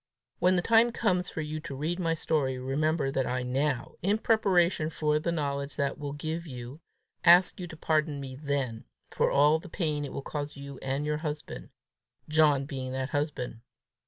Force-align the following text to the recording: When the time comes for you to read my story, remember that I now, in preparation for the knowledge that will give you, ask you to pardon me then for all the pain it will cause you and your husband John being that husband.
When 0.39 0.55
the 0.55 0.63
time 0.63 0.91
comes 0.91 1.29
for 1.29 1.41
you 1.41 1.59
to 1.59 1.75
read 1.75 1.99
my 1.99 2.15
story, 2.15 2.57
remember 2.57 3.11
that 3.11 3.27
I 3.27 3.43
now, 3.43 3.93
in 4.01 4.17
preparation 4.17 4.89
for 4.89 5.19
the 5.19 5.31
knowledge 5.31 5.75
that 5.75 5.99
will 5.99 6.13
give 6.13 6.47
you, 6.47 6.81
ask 7.23 7.59
you 7.59 7.67
to 7.67 7.77
pardon 7.77 8.19
me 8.19 8.35
then 8.35 8.85
for 9.15 9.29
all 9.29 9.59
the 9.59 9.69
pain 9.69 10.03
it 10.03 10.11
will 10.11 10.23
cause 10.23 10.57
you 10.57 10.79
and 10.79 11.05
your 11.05 11.17
husband 11.17 11.69
John 12.27 12.65
being 12.65 12.93
that 12.93 13.09
husband. 13.09 13.61